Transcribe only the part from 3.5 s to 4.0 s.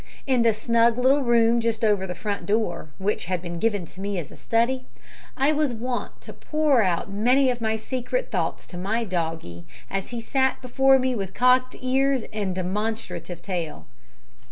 given